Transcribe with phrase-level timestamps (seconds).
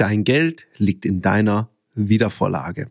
[0.00, 2.90] Dein Geld liegt in deiner Wiedervorlage.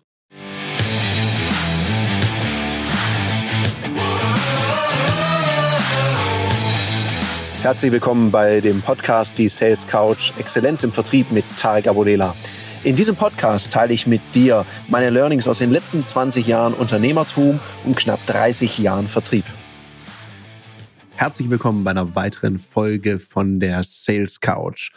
[7.64, 12.36] Herzlich willkommen bei dem Podcast Die Sales Couch Exzellenz im Vertrieb mit Tarek Abodela.
[12.84, 17.60] In diesem Podcast teile ich mit dir meine Learnings aus den letzten 20 Jahren Unternehmertum
[17.86, 19.46] und knapp 30 Jahren Vertrieb.
[21.16, 24.92] Herzlich willkommen bei einer weiteren Folge von der Sales Couch.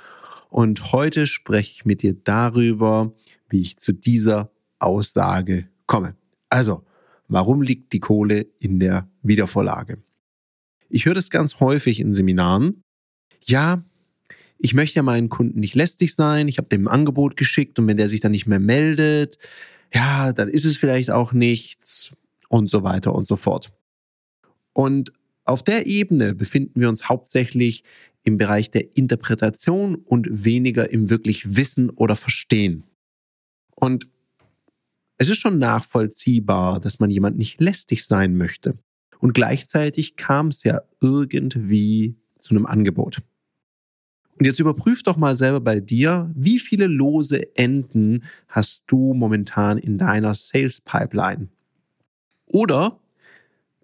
[0.53, 3.14] Und heute spreche ich mit dir darüber,
[3.49, 6.14] wie ich zu dieser Aussage komme.
[6.50, 6.85] Also,
[7.27, 10.03] warum liegt die Kohle in der Wiedervorlage?
[10.91, 12.82] Ich höre das ganz häufig in Seminaren.
[13.41, 13.82] Ja,
[14.58, 16.49] ich möchte ja meinen Kunden nicht lästig sein.
[16.49, 19.39] Ich habe dem ein Angebot geschickt und wenn der sich dann nicht mehr meldet,
[19.91, 22.13] ja, dann ist es vielleicht auch nichts
[22.50, 23.72] und so weiter und so fort.
[24.75, 25.14] Und
[25.46, 27.85] auf der Ebene befinden wir uns hauptsächlich
[28.25, 32.84] im Bereich der Interpretation und weniger im wirklich Wissen oder Verstehen.
[33.75, 34.06] Und
[35.19, 38.78] es ist schon nachvollziehbar, dass man jemand nicht lästig sein möchte.
[39.19, 43.22] Und gleichzeitig kam es ja irgendwie zu einem Angebot.
[44.38, 49.78] Und jetzt überprüf doch mal selber bei dir, wie viele lose Enden hast du momentan
[49.78, 51.48] in deiner Sales Pipeline?
[52.47, 52.98] Oder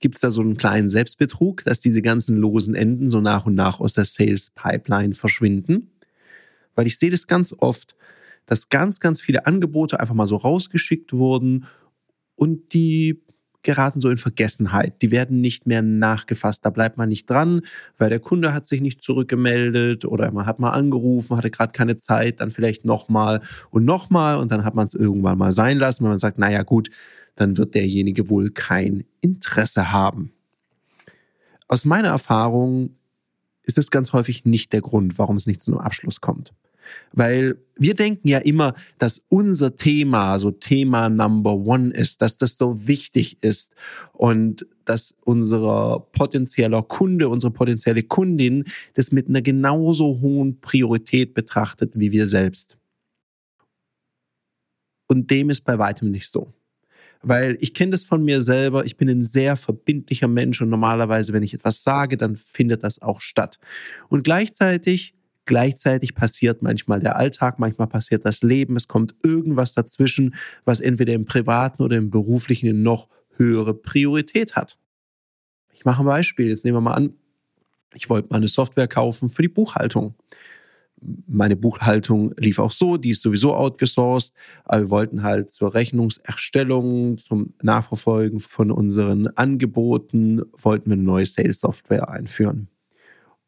[0.00, 3.54] gibt es da so einen kleinen Selbstbetrug, dass diese ganzen losen Enden so nach und
[3.54, 5.90] nach aus der Sales Pipeline verschwinden?
[6.74, 7.96] Weil ich sehe das ganz oft,
[8.46, 11.66] dass ganz, ganz viele Angebote einfach mal so rausgeschickt wurden
[12.34, 13.22] und die
[13.62, 15.02] geraten so in Vergessenheit.
[15.02, 16.64] Die werden nicht mehr nachgefasst.
[16.64, 17.62] Da bleibt man nicht dran,
[17.98, 21.96] weil der Kunde hat sich nicht zurückgemeldet oder man hat mal angerufen, hatte gerade keine
[21.96, 26.04] Zeit, dann vielleicht nochmal und nochmal und dann hat man es irgendwann mal sein lassen,
[26.04, 26.90] weil man sagt, naja gut,
[27.38, 30.32] dann wird derjenige wohl kein Interesse haben.
[31.68, 32.90] Aus meiner Erfahrung
[33.62, 36.52] ist es ganz häufig nicht der Grund, warum es nicht zu einem Abschluss kommt.
[37.12, 42.56] Weil wir denken ja immer, dass unser Thema so Thema Number One ist, dass das
[42.56, 43.74] so wichtig ist
[44.14, 51.92] und dass unser potenzieller Kunde, unsere potenzielle Kundin das mit einer genauso hohen Priorität betrachtet
[51.94, 52.78] wie wir selbst.
[55.06, 56.54] Und dem ist bei weitem nicht so
[57.22, 58.84] weil ich kenne das von mir selber.
[58.84, 63.02] Ich bin ein sehr verbindlicher Mensch und normalerweise, wenn ich etwas sage, dann findet das
[63.02, 63.58] auch statt.
[64.08, 65.14] Und gleichzeitig,
[65.44, 68.76] gleichzeitig passiert manchmal der Alltag, manchmal passiert das Leben.
[68.76, 70.34] Es kommt irgendwas dazwischen,
[70.64, 74.78] was entweder im privaten oder im beruflichen eine noch höhere Priorität hat.
[75.72, 76.48] Ich mache ein Beispiel.
[76.48, 77.14] Jetzt nehmen wir mal an,
[77.94, 80.14] ich wollte mal eine Software kaufen für die Buchhaltung
[81.26, 84.32] meine Buchhaltung lief auch so, die ist sowieso outgesourced.
[84.64, 91.26] Aber wir wollten halt zur Rechnungserstellung, zum Nachverfolgen von unseren Angeboten, wollten wir eine neue
[91.26, 92.68] Sales-Software einführen.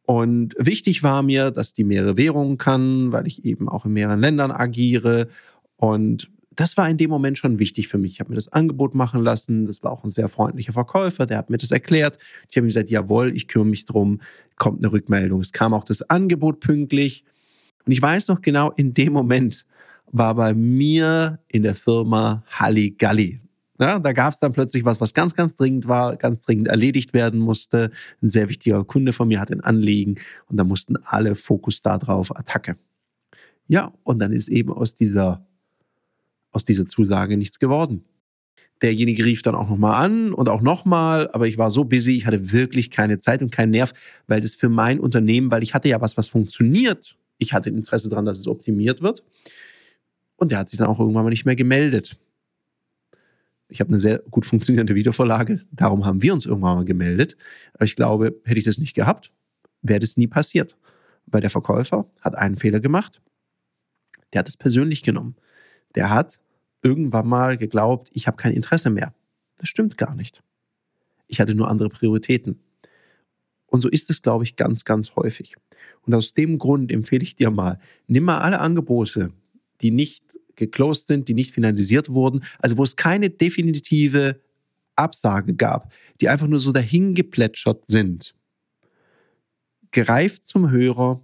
[0.04, 4.20] Und wichtig war mir, dass die mehrere Währungen kann, weil ich eben auch in mehreren
[4.20, 5.28] Ländern agiere.
[5.76, 8.12] Und das war in dem Moment schon wichtig für mich.
[8.12, 9.66] Ich habe mir das Angebot machen lassen.
[9.66, 12.18] Das war auch ein sehr freundlicher Verkäufer, der hat mir das erklärt.
[12.50, 14.20] Ich habe gesagt, jawohl, ich kümmere mich drum,
[14.56, 15.40] kommt eine Rückmeldung.
[15.40, 17.24] Es kam auch das Angebot pünktlich.
[17.86, 19.64] Und ich weiß noch genau, in dem Moment
[20.12, 23.40] war bei mir in der Firma Halligalli.
[23.78, 27.14] Ja, da gab es dann plötzlich was, was ganz, ganz dringend war, ganz dringend erledigt
[27.14, 27.90] werden musste.
[28.20, 30.16] Ein sehr wichtiger Kunde von mir hat ein Anliegen
[30.48, 32.76] und da mussten alle Fokus darauf, Attacke.
[33.68, 35.46] Ja, und dann ist eben aus dieser,
[36.50, 38.04] aus dieser Zusage nichts geworden.
[38.82, 42.26] Derjenige rief dann auch nochmal an und auch nochmal, aber ich war so busy, ich
[42.26, 43.92] hatte wirklich keine Zeit und keinen Nerv,
[44.26, 48.08] weil das für mein Unternehmen, weil ich hatte ja was, was funktioniert ich hatte Interesse
[48.08, 49.24] daran, dass es optimiert wird.
[50.36, 52.16] Und der hat sich dann auch irgendwann mal nicht mehr gemeldet.
[53.68, 55.62] Ich habe eine sehr gut funktionierende Wiedervorlage.
[55.72, 57.36] Darum haben wir uns irgendwann mal gemeldet.
[57.74, 59.32] Aber ich glaube, hätte ich das nicht gehabt,
[59.82, 60.76] wäre das nie passiert.
[61.26, 63.20] Weil der Verkäufer hat einen Fehler gemacht.
[64.32, 65.36] Der hat es persönlich genommen.
[65.94, 66.40] Der hat
[66.82, 69.14] irgendwann mal geglaubt, ich habe kein Interesse mehr.
[69.58, 70.42] Das stimmt gar nicht.
[71.26, 72.60] Ich hatte nur andere Prioritäten.
[73.66, 75.56] Und so ist es, glaube ich, ganz, ganz häufig.
[76.06, 79.32] Und aus dem Grund empfehle ich dir mal, nimm mal alle Angebote,
[79.80, 84.40] die nicht geclosed sind, die nicht finalisiert wurden, also wo es keine definitive
[84.96, 88.34] Absage gab, die einfach nur so dahingeplätschert sind.
[89.92, 91.22] Greif zum Hörer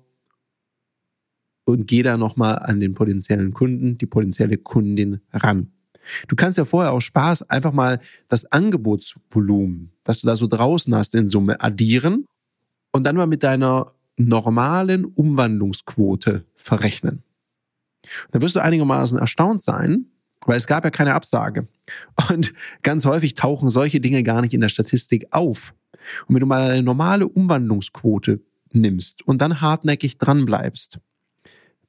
[1.65, 5.73] und geh da nochmal an den potenziellen Kunden, die potenzielle Kundin ran.
[6.29, 10.95] Du kannst ja vorher auch Spaß einfach mal das Angebotsvolumen, das du da so draußen
[10.95, 12.27] hast, in Summe addieren
[12.93, 17.23] und dann mal mit deiner normalen Umwandlungsquote verrechnen.
[18.31, 20.07] Dann wirst du einigermaßen erstaunt sein,
[20.45, 21.69] weil es gab ja keine Absage.
[22.31, 22.53] Und
[22.83, 25.75] ganz häufig tauchen solche Dinge gar nicht in der Statistik auf.
[26.27, 28.41] Und wenn du mal eine normale Umwandlungsquote
[28.73, 31.01] nimmst und dann hartnäckig dran bleibst,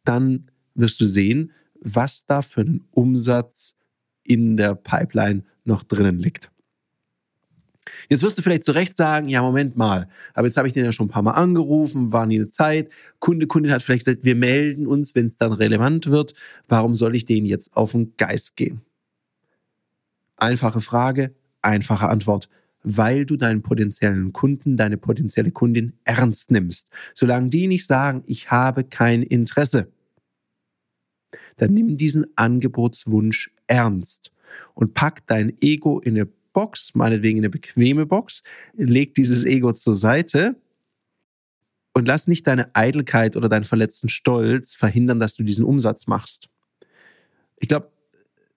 [0.03, 1.51] dann wirst du sehen,
[1.81, 3.75] was da für einen Umsatz
[4.23, 6.49] in der Pipeline noch drinnen liegt.
[8.09, 10.85] Jetzt wirst du vielleicht zu Recht sagen, ja, Moment mal, aber jetzt habe ich den
[10.85, 12.89] ja schon ein paar Mal angerufen, war nie eine Zeit.
[13.19, 16.33] Kunde, Kundin hat vielleicht gesagt, wir melden uns, wenn es dann relevant wird.
[16.67, 18.81] Warum soll ich denen jetzt auf den Geist gehen?
[20.37, 22.49] Einfache Frage, einfache Antwort.
[22.83, 26.89] Weil du deinen potenziellen Kunden, deine potenzielle Kundin ernst nimmst.
[27.13, 29.87] Solange die nicht sagen, ich habe kein Interesse,
[31.57, 34.31] dann nimm diesen Angebotswunsch ernst
[34.73, 38.41] und pack dein Ego in eine Box, meinetwegen eine bequeme Box,
[38.75, 40.55] leg dieses Ego zur Seite
[41.93, 46.49] und lass nicht deine Eitelkeit oder deinen verletzten Stolz verhindern, dass du diesen Umsatz machst.
[47.57, 47.91] Ich glaube,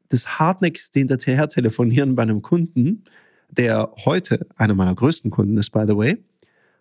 [0.09, 3.05] das hartnäckigste hinterher telefonieren bei einem Kunden,
[3.51, 6.25] der heute einer meiner größten Kunden ist, by the way,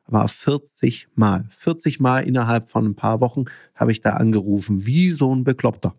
[0.07, 1.49] war 40 Mal.
[1.49, 3.43] 40 Mal innerhalb von ein paar Wochen
[3.75, 5.95] habe ich da angerufen, wie so ein Bekloppter.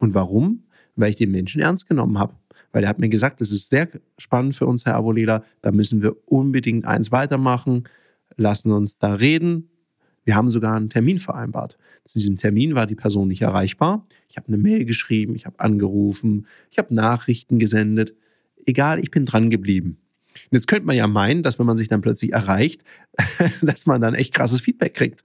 [0.00, 0.64] Und warum?
[0.96, 2.34] Weil ich den Menschen ernst genommen habe
[2.72, 3.88] weil er hat mir gesagt, das ist sehr
[4.18, 7.84] spannend für uns, Herr Aboleda, da müssen wir unbedingt eins weitermachen,
[8.36, 9.68] lassen uns da reden.
[10.24, 11.76] Wir haben sogar einen Termin vereinbart.
[12.04, 14.06] Zu diesem Termin war die Person nicht erreichbar.
[14.28, 18.14] Ich habe eine Mail geschrieben, ich habe angerufen, ich habe Nachrichten gesendet.
[18.64, 19.98] Egal, ich bin dran geblieben.
[20.34, 22.82] Und jetzt könnte man ja meinen, dass wenn man sich dann plötzlich erreicht,
[23.62, 25.24] dass man dann echt krasses Feedback kriegt.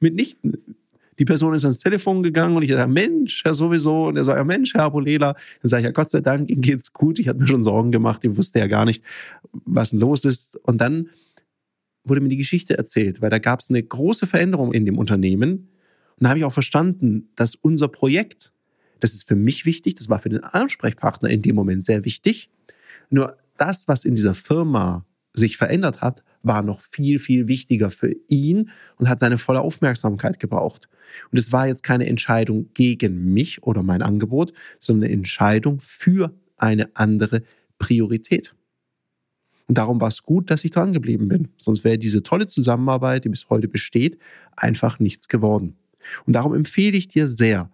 [0.00, 0.76] Mitnichten.
[1.18, 4.06] Die Person ist ans Telefon gegangen und ich sage, Mensch, ja sowieso.
[4.06, 5.34] Und er sagt, ja Mensch, Herr Abulela.
[5.62, 7.18] Dann sage ich, ja Gott sei Dank, Ihnen geht's gut.
[7.18, 8.24] Ich hatte mir schon Sorgen gemacht.
[8.24, 9.02] Ich wusste ja gar nicht,
[9.52, 10.56] was denn los ist.
[10.64, 11.10] Und dann
[12.04, 15.68] wurde mir die Geschichte erzählt, weil da gab es eine große Veränderung in dem Unternehmen.
[16.16, 18.52] Und da habe ich auch verstanden, dass unser Projekt,
[19.00, 22.50] das ist für mich wichtig, das war für den Ansprechpartner in dem Moment sehr wichtig.
[23.10, 28.14] Nur das, was in dieser Firma sich verändert hat, war noch viel, viel wichtiger für
[28.28, 30.88] ihn und hat seine volle Aufmerksamkeit gebraucht.
[31.30, 36.32] Und es war jetzt keine Entscheidung gegen mich oder mein Angebot, sondern eine Entscheidung für
[36.56, 37.42] eine andere
[37.78, 38.54] Priorität.
[39.66, 41.48] Und darum war es gut, dass ich dran geblieben bin.
[41.60, 44.18] Sonst wäre diese tolle Zusammenarbeit, die bis heute besteht,
[44.56, 45.76] einfach nichts geworden.
[46.26, 47.70] Und darum empfehle ich dir sehr,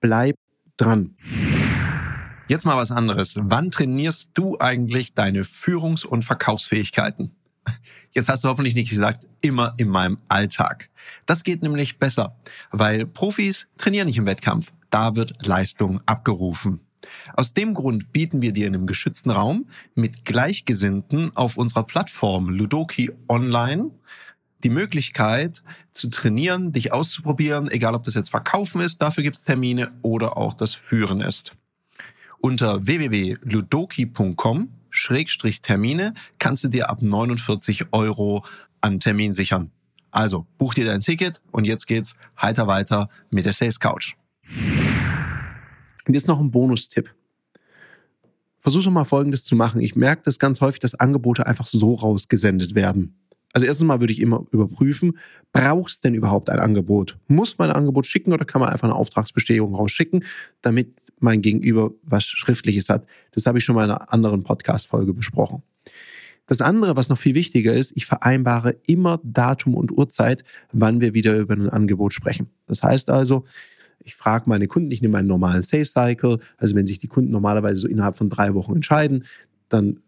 [0.00, 0.36] bleib
[0.76, 1.16] dran.
[2.50, 3.36] Jetzt mal was anderes.
[3.40, 7.30] Wann trainierst du eigentlich deine Führungs- und Verkaufsfähigkeiten?
[8.10, 10.90] Jetzt hast du hoffentlich nicht gesagt, immer in meinem Alltag.
[11.26, 12.34] Das geht nämlich besser,
[12.72, 14.72] weil Profis trainieren nicht im Wettkampf.
[14.90, 16.80] Da wird Leistung abgerufen.
[17.34, 22.48] Aus dem Grund bieten wir dir in einem geschützten Raum mit Gleichgesinnten auf unserer Plattform
[22.48, 23.92] Ludoki Online
[24.64, 25.62] die Möglichkeit
[25.92, 30.36] zu trainieren, dich auszuprobieren, egal ob das jetzt Verkaufen ist, dafür gibt es Termine oder
[30.36, 31.54] auch das Führen ist.
[32.40, 34.68] Unter www.ludoki.com
[35.62, 38.44] Termine kannst du dir ab 49 Euro
[38.80, 39.70] an Termin sichern.
[40.10, 44.14] Also buch dir dein Ticket und jetzt geht's heiter weiter mit der Sales Couch.
[46.06, 47.14] Und jetzt noch ein Bonustipp.
[48.60, 49.80] Versuche mal Folgendes zu machen.
[49.80, 53.14] Ich merke das ganz häufig, dass Angebote einfach so rausgesendet werden.
[53.52, 55.18] Also erstens mal würde ich immer überprüfen,
[55.52, 57.18] brauchst denn überhaupt ein Angebot?
[57.26, 60.24] Muss man ein Angebot schicken oder kann man einfach eine Auftragsbestätigung rausschicken,
[60.62, 63.06] damit mein Gegenüber was Schriftliches hat?
[63.32, 65.62] Das habe ich schon mal in einer anderen Podcast-Folge besprochen.
[66.46, 70.42] Das andere, was noch viel wichtiger ist, ich vereinbare immer Datum und Uhrzeit,
[70.72, 72.50] wann wir wieder über ein Angebot sprechen.
[72.66, 73.44] Das heißt also,
[74.02, 77.30] ich frage meine Kunden, ich nehme einen normalen Sales Cycle, also wenn sich die Kunden
[77.30, 79.24] normalerweise so innerhalb von drei Wochen entscheiden,
[79.68, 80.00] dann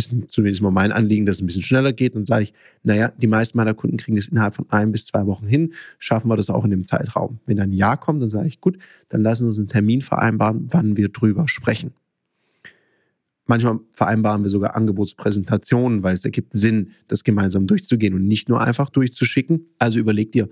[0.00, 2.14] ist zumindest mal mein Anliegen, dass es ein bisschen schneller geht.
[2.14, 5.26] Dann sage ich, naja, die meisten meiner Kunden kriegen das innerhalb von ein bis zwei
[5.26, 5.72] Wochen hin.
[5.98, 7.38] Schaffen wir das auch in dem Zeitraum?
[7.46, 8.78] Wenn dann ein Ja kommt, dann sage ich, gut,
[9.08, 11.92] dann lassen wir uns einen Termin vereinbaren, wann wir drüber sprechen.
[13.50, 18.60] Manchmal vereinbaren wir sogar Angebotspräsentationen, weil es ergibt Sinn, das gemeinsam durchzugehen und nicht nur
[18.60, 19.66] einfach durchzuschicken.
[19.76, 20.48] Also überleg dir,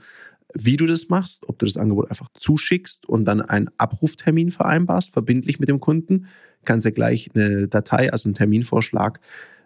[0.54, 5.12] wie du das machst, ob du das Angebot einfach zuschickst und dann einen Abruftermin vereinbarst,
[5.12, 6.26] verbindlich mit dem Kunden,
[6.64, 9.20] kannst ja gleich eine Datei, also einen Terminvorschlag,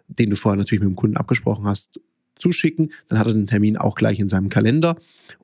[0.07, 1.99] den du vorher natürlich mit dem Kunden abgesprochen hast,
[2.35, 2.91] zuschicken.
[3.07, 4.97] Dann hat er den Termin auch gleich in seinem Kalender.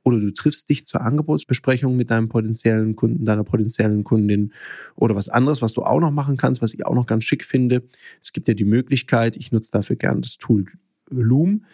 [0.03, 4.53] Oder du triffst dich zur Angebotsbesprechung mit deinem potenziellen Kunden, deiner potenziellen Kundin.
[4.95, 7.45] Oder was anderes, was du auch noch machen kannst, was ich auch noch ganz schick
[7.45, 7.83] finde.
[8.21, 10.65] Es gibt ja die Möglichkeit, ich nutze dafür gern das Tool
[11.09, 11.65] Loom,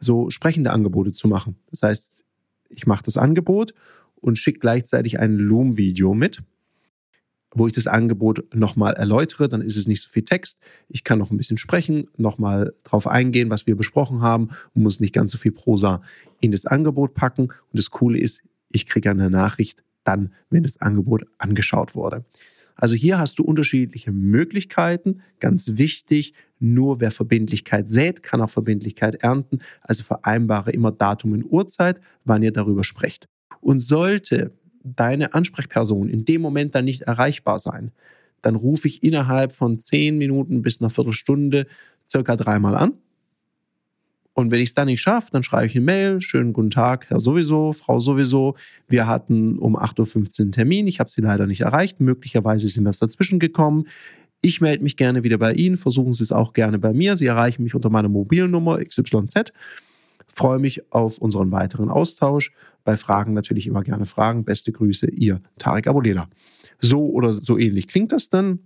[0.00, 1.56] so sprechende Angebote zu machen.
[1.70, 2.21] Das heißt,
[2.72, 3.74] ich mache das Angebot
[4.16, 6.42] und schicke gleichzeitig ein Loom-Video mit
[7.54, 10.58] wo ich das Angebot nochmal erläutere, dann ist es nicht so viel Text.
[10.88, 15.00] Ich kann noch ein bisschen sprechen, nochmal drauf eingehen, was wir besprochen haben und muss
[15.00, 16.02] nicht ganz so viel Prosa
[16.40, 17.44] in das Angebot packen.
[17.44, 22.24] Und das Coole ist, ich kriege eine Nachricht dann, wenn das Angebot angeschaut wurde.
[22.74, 25.20] Also hier hast du unterschiedliche Möglichkeiten.
[25.38, 29.58] Ganz wichtig, nur wer Verbindlichkeit sät, kann auch Verbindlichkeit ernten.
[29.80, 33.28] Also vereinbare immer Datum und Uhrzeit, wann ihr darüber sprecht.
[33.60, 34.52] Und sollte
[34.84, 37.92] deine Ansprechperson in dem Moment dann nicht erreichbar sein,
[38.42, 41.66] dann rufe ich innerhalb von zehn Minuten bis einer Viertelstunde
[42.08, 42.94] circa dreimal an.
[44.34, 47.10] Und wenn ich es dann nicht schaffe, dann schreibe ich eine Mail, schönen guten Tag,
[47.10, 48.56] Herr sowieso, Frau sowieso.
[48.88, 52.84] Wir hatten um 8.15 Uhr einen Termin, ich habe Sie leider nicht erreicht, möglicherweise sind
[52.84, 53.86] das dazwischen gekommen.
[54.44, 57.16] Ich melde mich gerne wieder bei Ihnen, versuchen Sie es auch gerne bei mir.
[57.16, 59.52] Sie erreichen mich unter meiner Mobilnummer XYZ.
[60.34, 62.52] Freue mich auf unseren weiteren Austausch.
[62.82, 64.44] Bei Fragen natürlich immer gerne Fragen.
[64.44, 66.28] Beste Grüße, Ihr Tarek Abuleda.
[66.80, 68.58] So oder so ähnlich klingt das dann.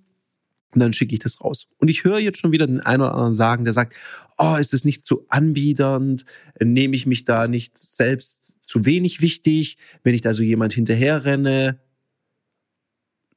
[0.73, 1.67] Und dann schicke ich das raus.
[1.77, 3.95] Und ich höre jetzt schon wieder den einen oder anderen sagen, der sagt,
[4.39, 6.25] oh, ist es nicht zu anbiedernd?
[6.59, 11.25] Nehme ich mich da nicht selbst zu wenig wichtig, wenn ich da so jemand hinterher
[11.27, 11.81] renne?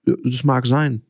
[0.06, 1.02] Das mag sein.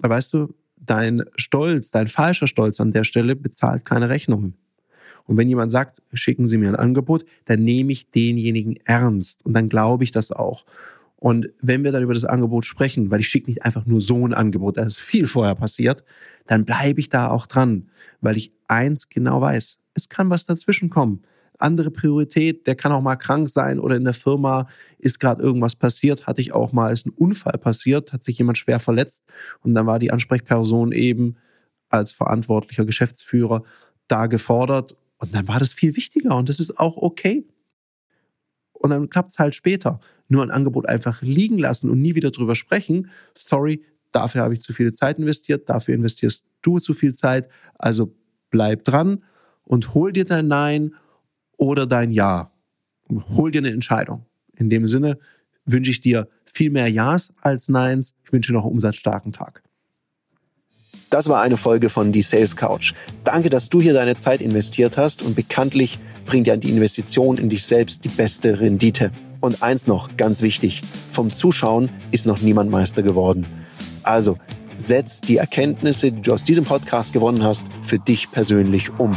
[0.00, 4.54] Weißt du, dein Stolz, dein falscher Stolz an der Stelle bezahlt keine Rechnungen.
[5.24, 9.54] Und wenn jemand sagt, schicken Sie mir ein Angebot, dann nehme ich denjenigen ernst und
[9.54, 10.64] dann glaube ich das auch.
[11.16, 14.26] Und wenn wir dann über das Angebot sprechen, weil ich schicke nicht einfach nur so
[14.26, 16.04] ein Angebot, das ist viel vorher passiert,
[16.46, 17.88] dann bleibe ich da auch dran,
[18.20, 21.22] weil ich eins genau weiß, es kann was dazwischen kommen.
[21.58, 25.74] Andere Priorität, der kann auch mal krank sein oder in der Firma ist gerade irgendwas
[25.74, 29.24] passiert, hatte ich auch mal, ist ein Unfall passiert, hat sich jemand schwer verletzt
[29.62, 31.36] und dann war die Ansprechperson eben
[31.88, 33.62] als verantwortlicher Geschäftsführer
[34.08, 37.46] da gefordert und dann war das viel wichtiger und das ist auch okay.
[38.72, 40.00] Und dann klappt es halt später.
[40.28, 43.10] Nur ein Angebot einfach liegen lassen und nie wieder drüber sprechen.
[43.34, 43.82] Sorry,
[44.12, 47.48] dafür habe ich zu viel Zeit investiert, dafür investierst du zu viel Zeit.
[47.78, 48.14] Also
[48.50, 49.24] bleib dran
[49.64, 50.94] und hol dir dein Nein
[51.56, 52.50] oder dein Ja.
[53.36, 54.26] Hol dir eine Entscheidung.
[54.56, 55.18] In dem Sinne
[55.64, 58.14] wünsche ich dir viel mehr Ja's als Neins.
[58.24, 59.62] Ich wünsche dir noch einen umsatzstarken Tag.
[61.10, 62.92] Das war eine Folge von Die Sales Couch.
[63.22, 67.48] Danke, dass du hier deine Zeit investiert hast und bekanntlich bringt ja die Investition in
[67.48, 69.12] dich selbst die beste Rendite.
[69.40, 70.82] Und eins noch, ganz wichtig,
[71.12, 73.46] vom Zuschauen ist noch niemand Meister geworden.
[74.02, 74.38] Also
[74.78, 79.16] setz die Erkenntnisse, die du aus diesem Podcast gewonnen hast, für dich persönlich um.